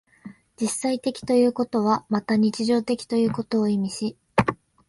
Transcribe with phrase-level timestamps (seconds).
[0.59, 4.17] 実際的ということはまた日常的ということを意味し、